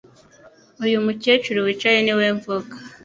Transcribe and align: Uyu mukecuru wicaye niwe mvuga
Uyu 0.85 0.97
mukecuru 1.05 1.59
wicaye 1.65 1.99
niwe 2.01 2.25
mvuga 2.37 2.75